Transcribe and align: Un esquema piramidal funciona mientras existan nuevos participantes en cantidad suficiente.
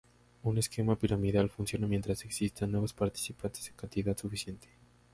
Un 0.41 0.57
esquema 0.57 0.97
piramidal 0.97 1.51
funciona 1.51 1.85
mientras 1.85 2.25
existan 2.25 2.71
nuevos 2.71 2.91
participantes 2.91 3.67
en 3.69 3.75
cantidad 3.75 4.17
suficiente. 4.17 4.67